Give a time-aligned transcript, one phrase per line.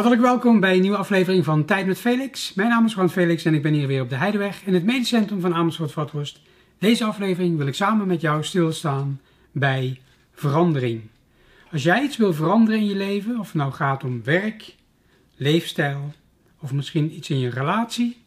[0.00, 2.54] Hartelijk welkom bij een nieuwe aflevering van Tijd met Felix.
[2.54, 4.84] Mijn naam is Juan Felix en ik ben hier weer op de Heideweg in het
[4.84, 6.40] medisch centrum van Amersfoort Vathorst.
[6.78, 9.20] Deze aflevering wil ik samen met jou stilstaan
[9.52, 10.00] bij
[10.32, 11.02] verandering.
[11.72, 14.74] Als jij iets wil veranderen in je leven, of het nou gaat om werk,
[15.36, 16.12] leefstijl
[16.58, 18.22] of misschien iets in je relatie,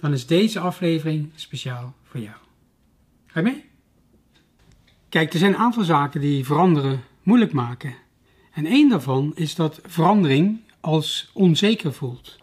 [0.00, 2.36] dan is deze aflevering speciaal voor jou.
[3.26, 3.64] Ga je mee?
[5.08, 7.94] Kijk, er zijn een aantal zaken die veranderen moeilijk maken.
[8.52, 12.38] En één daarvan is dat verandering als onzeker voelt.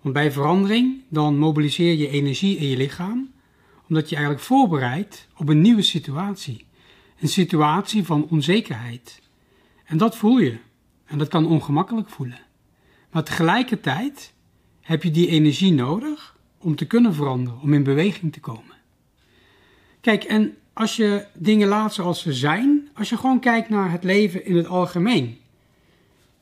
[0.00, 3.30] Want bij verandering dan mobiliseer je energie in je lichaam,
[3.88, 6.66] omdat je eigenlijk voorbereidt op een nieuwe situatie.
[7.20, 9.22] Een situatie van onzekerheid.
[9.84, 10.58] En dat voel je.
[11.04, 12.40] En dat kan ongemakkelijk voelen.
[13.10, 14.32] Maar tegelijkertijd
[14.80, 18.76] heb je die energie nodig om te kunnen veranderen, om in beweging te komen.
[20.00, 24.04] Kijk, en als je dingen laat zoals ze zijn, als je gewoon kijkt naar het
[24.04, 25.38] leven in het algemeen,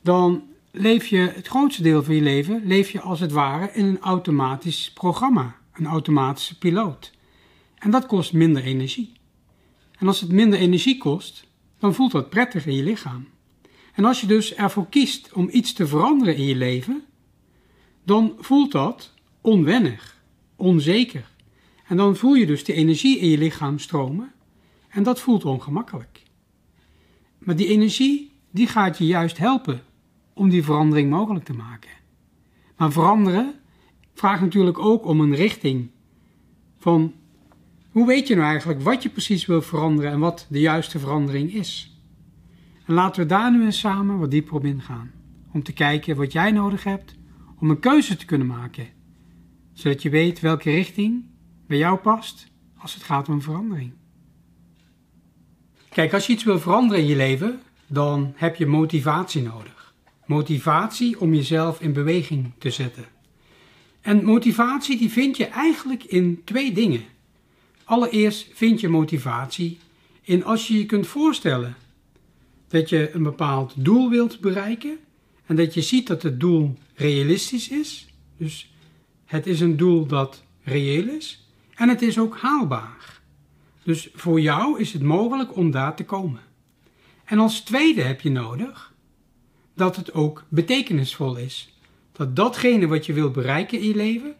[0.02, 3.84] dan leef je het grootste deel van je leven, leef je als het ware in
[3.84, 7.12] een automatisch programma, een automatische piloot.
[7.78, 9.12] En dat kost minder energie.
[9.98, 11.46] En als het minder energie kost,
[11.78, 13.28] dan voelt dat prettig in je lichaam.
[13.94, 17.04] En als je dus ervoor kiest om iets te veranderen in je leven,
[18.04, 20.22] dan voelt dat onwennig,
[20.56, 21.30] onzeker.
[21.86, 24.32] En dan voel je dus de energie in je lichaam stromen
[24.88, 26.22] en dat voelt ongemakkelijk.
[27.38, 29.82] Maar die energie, die gaat je juist helpen
[30.34, 31.90] om die verandering mogelijk te maken.
[32.76, 33.54] Maar veranderen
[34.14, 35.90] vraagt natuurlijk ook om een richting.
[36.78, 37.14] Van
[37.90, 41.54] hoe weet je nou eigenlijk wat je precies wil veranderen en wat de juiste verandering
[41.54, 41.98] is?
[42.86, 45.10] En laten we daar nu eens samen wat dieper op ingaan.
[45.52, 47.14] Om te kijken wat jij nodig hebt
[47.58, 48.86] om een keuze te kunnen maken.
[49.72, 51.24] Zodat je weet welke richting
[51.66, 53.92] bij jou past als het gaat om verandering.
[55.88, 59.79] Kijk, als je iets wil veranderen in je leven, dan heb je motivatie nodig
[60.30, 63.04] motivatie om jezelf in beweging te zetten.
[64.00, 67.04] En motivatie die vind je eigenlijk in twee dingen.
[67.84, 69.78] Allereerst vind je motivatie
[70.22, 71.76] in als je je kunt voorstellen
[72.68, 74.98] dat je een bepaald doel wilt bereiken
[75.46, 78.06] en dat je ziet dat het doel realistisch is.
[78.36, 78.72] Dus
[79.24, 83.20] het is een doel dat reëel is en het is ook haalbaar.
[83.82, 86.40] Dus voor jou is het mogelijk om daar te komen.
[87.24, 88.89] En als tweede heb je nodig
[89.74, 91.74] dat het ook betekenisvol is.
[92.12, 94.34] Dat datgene wat je wilt bereiken in je leven,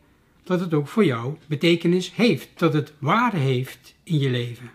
[0.44, 2.48] dat het ook voor jou betekenis heeft.
[2.54, 4.70] Dat het waarde heeft in je leven.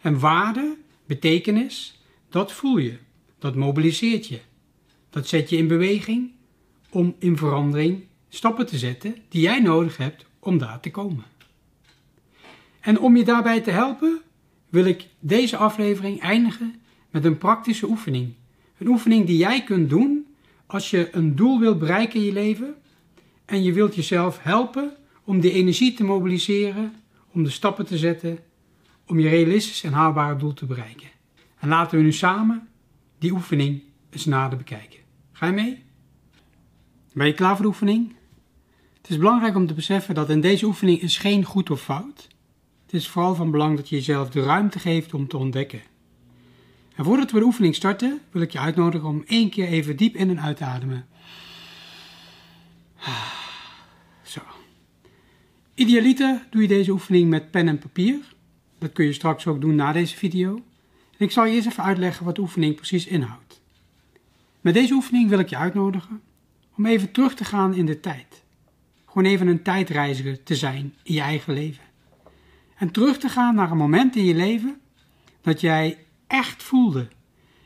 [0.00, 2.96] En waarde, betekenis, dat voel je.
[3.38, 4.40] Dat mobiliseert je.
[5.10, 6.30] Dat zet je in beweging
[6.90, 11.24] om in verandering stappen te zetten die jij nodig hebt om daar te komen.
[12.80, 14.20] En om je daarbij te helpen,
[14.68, 16.80] wil ik deze aflevering eindigen
[17.10, 18.34] met een praktische oefening
[18.78, 20.26] een oefening die jij kunt doen
[20.66, 22.74] als je een doel wilt bereiken in je leven
[23.44, 24.92] en je wilt jezelf helpen
[25.24, 26.92] om die energie te mobiliseren,
[27.32, 28.38] om de stappen te zetten,
[29.06, 31.08] om je realistisch en haalbare doel te bereiken.
[31.58, 32.68] En laten we nu samen
[33.18, 34.98] die oefening eens nader bekijken.
[35.32, 35.82] Ga je mee?
[37.12, 38.16] Ben je klaar voor de oefening?
[38.96, 42.28] Het is belangrijk om te beseffen dat in deze oefening is geen goed of fout.
[42.82, 45.80] Het is vooral van belang dat je jezelf de ruimte geeft om te ontdekken.
[46.98, 50.16] En voordat we de oefening starten, wil ik je uitnodigen om één keer even diep
[50.16, 51.06] in en uit te ademen.
[54.22, 54.40] Zo.
[55.74, 58.34] Idealiter doe je deze oefening met pen en papier.
[58.78, 60.54] Dat kun je straks ook doen na deze video.
[60.54, 63.60] En ik zal je eerst even uitleggen wat de oefening precies inhoudt.
[64.60, 66.20] Met deze oefening wil ik je uitnodigen
[66.76, 68.42] om even terug te gaan in de tijd.
[69.06, 71.84] Gewoon even een tijdreiziger te zijn in je eigen leven.
[72.76, 74.80] En terug te gaan naar een moment in je leven
[75.40, 75.98] dat jij
[76.28, 77.08] echt voelde,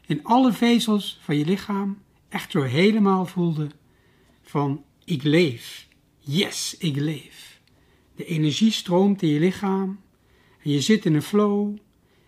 [0.07, 3.71] in alle vezels van je lichaam, echt zo helemaal voelde
[4.43, 5.89] van ik leef.
[6.19, 7.61] Yes, ik leef.
[8.17, 10.01] De energie stroomt in je lichaam
[10.63, 11.77] en je zit in een flow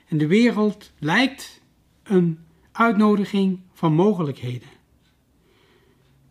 [0.09, 1.63] en de wereld lijkt
[2.03, 2.39] een
[2.73, 4.69] uitnodiging van mogelijkheden.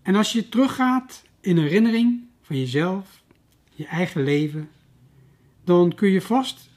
[0.01, 3.23] En als je teruggaat in herinnering van jezelf,
[3.73, 4.69] je eigen leven,
[5.63, 6.69] dan kun je vast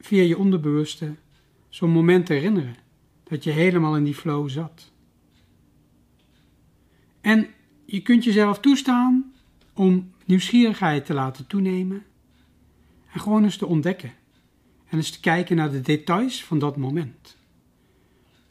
[0.00, 1.14] via je onderbewuste
[1.76, 2.76] zo'n moment herinneren
[3.24, 4.92] dat je helemaal in die flow zat.
[7.20, 7.46] En
[7.84, 9.32] je kunt jezelf toestaan
[9.74, 12.04] om nieuwsgierigheid te laten toenemen
[13.12, 14.12] en gewoon eens te ontdekken
[14.86, 17.36] en eens te kijken naar de details van dat moment.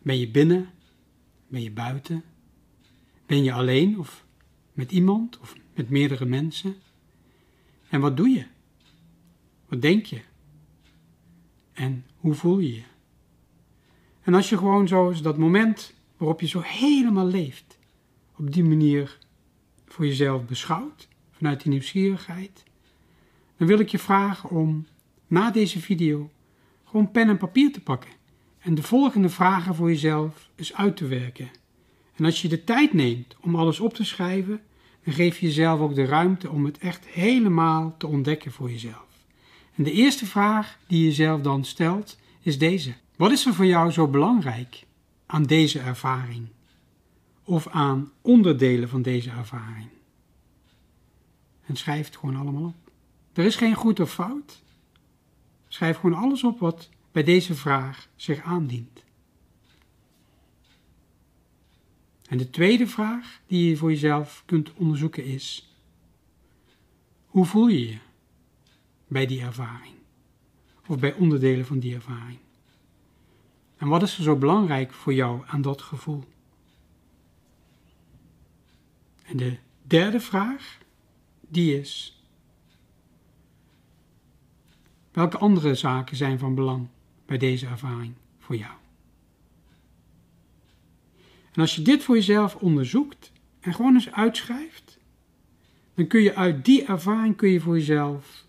[0.01, 0.69] Ben je binnen?
[1.47, 2.23] Ben je buiten?
[3.25, 4.25] Ben je alleen of
[4.73, 6.75] met iemand of met meerdere mensen?
[7.89, 8.45] En wat doe je?
[9.67, 10.21] Wat denk je?
[11.73, 12.93] En hoe voel je je?
[14.25, 17.77] En als je gewoon zo dat moment waarop je zo helemaal leeft,
[18.37, 19.17] op die manier
[19.87, 22.63] voor jezelf beschouwt, vanuit die nieuwsgierigheid,
[23.57, 24.85] dan wil ik je vragen om
[25.27, 26.29] na deze video
[26.83, 28.11] gewoon pen en papier te pakken
[28.59, 31.49] en de volgende vragen voor jezelf eens uit te werken.
[32.15, 34.61] En als je de tijd neemt om alles op te schrijven,
[35.03, 39.25] dan geef je jezelf ook de ruimte om het echt helemaal te ontdekken voor jezelf.
[39.75, 42.93] En de eerste vraag die je jezelf dan stelt is deze.
[43.15, 44.85] Wat is er voor jou zo belangrijk
[45.25, 46.47] aan deze ervaring?
[47.43, 49.89] Of aan onderdelen van deze ervaring?
[51.65, 52.91] En schrijf het gewoon allemaal op.
[53.33, 54.61] Er is geen goed of fout.
[55.67, 59.03] Schrijf gewoon alles op wat bij deze vraag zich aandient.
[62.27, 65.75] En de tweede vraag die je voor jezelf kunt onderzoeken is:
[67.25, 67.97] hoe voel je je
[69.07, 69.93] bij die ervaring?
[70.87, 72.39] Of bij onderdelen van die ervaring?
[73.85, 76.23] En wat is er zo belangrijk voor jou aan dat gevoel?
[79.23, 80.77] En de derde vraag,
[81.41, 82.23] die is:
[85.11, 86.87] welke andere zaken zijn van belang
[87.25, 88.73] bij deze ervaring voor jou?
[91.51, 94.99] En als je dit voor jezelf onderzoekt en gewoon eens uitschrijft,
[95.93, 98.45] dan kun je uit die ervaring kun je voor jezelf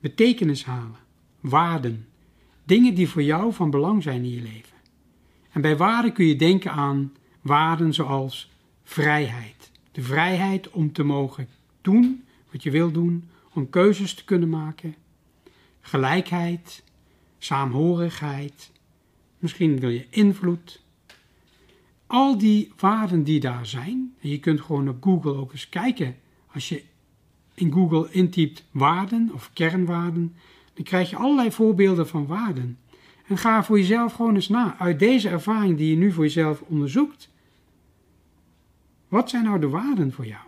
[0.00, 1.00] betekenis halen,
[1.40, 2.07] waarden,
[2.68, 4.76] dingen die voor jou van belang zijn in je leven.
[5.50, 8.50] En bij waarden kun je denken aan waarden zoals
[8.84, 9.70] vrijheid.
[9.92, 11.48] De vrijheid om te mogen
[11.80, 14.94] doen wat je wil doen, om keuzes te kunnen maken.
[15.80, 16.84] Gelijkheid,
[17.38, 18.72] saamhorigheid.
[19.38, 20.82] Misschien wil je invloed,
[22.06, 26.16] al die waarden die daar zijn, en je kunt gewoon op Google ook eens kijken,
[26.52, 26.82] als je
[27.54, 30.34] in Google intypt waarden of kernwaarden,
[30.78, 32.78] dan krijg je allerlei voorbeelden van waarden.
[33.26, 36.60] En ga voor jezelf gewoon eens na, uit deze ervaring die je nu voor jezelf
[36.60, 37.30] onderzoekt,
[39.08, 40.42] wat zijn nou de waarden voor jou?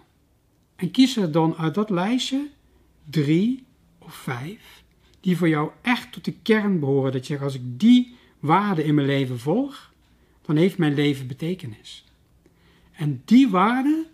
[0.76, 2.48] En kies er dan uit dat lijstje
[3.04, 3.64] drie
[3.98, 4.82] of vijf
[5.20, 7.12] die voor jou echt tot de kern behoren.
[7.12, 9.92] Dat je zegt, als ik die waarden in mijn leven volg,
[10.42, 12.04] dan heeft mijn leven betekenis.
[12.92, 14.06] En die waarde,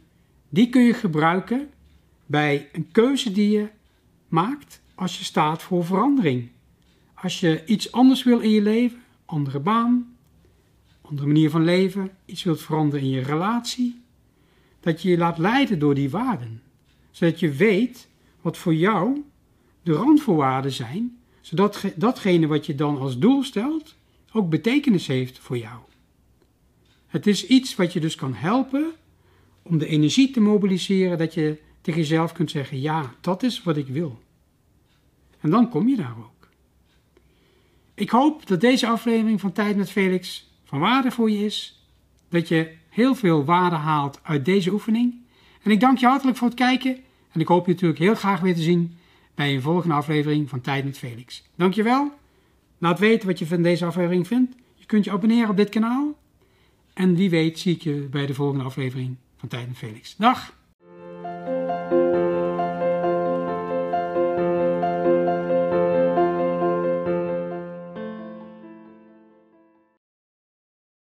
[0.49, 1.69] die kun je gebruiken
[2.27, 3.69] bij een keuze die je
[4.29, 6.49] maakt als je staat voor verandering.
[7.15, 10.17] Als je iets anders wil in je leven, andere baan,
[11.01, 14.01] andere manier van leven, iets wilt veranderen in je relatie,
[14.81, 16.63] dat je je laat leiden door die waarden.
[17.11, 18.09] Zodat je weet
[18.41, 19.25] wat voor jou
[19.83, 23.95] de randvoorwaarden zijn, zodat datgene wat je dan als doel stelt
[24.33, 25.79] ook betekenis heeft voor jou.
[27.07, 28.93] Het is iets wat je dus kan helpen
[29.63, 33.77] om de energie te mobiliseren dat je tegen jezelf kunt zeggen: ja, dat is wat
[33.77, 34.19] ik wil.
[35.41, 36.49] En dan kom je daar ook.
[37.95, 41.85] Ik hoop dat deze aflevering van Tijd met Felix van waarde voor je is.
[42.29, 45.15] Dat je heel veel waarde haalt uit deze oefening.
[45.63, 46.97] En ik dank je hartelijk voor het kijken.
[47.33, 48.99] En ik hoop je natuurlijk heel graag weer te zien
[49.35, 51.45] bij een volgende aflevering van Tijd met Felix.
[51.55, 52.13] Dankjewel.
[52.79, 54.55] Laat weten wat je van deze aflevering vindt.
[54.75, 56.15] Je kunt je abonneren op dit kanaal.
[56.95, 60.17] En wie weet zie ik je bij de volgende aflevering van Tijd met Felix.
[60.17, 60.55] Dag!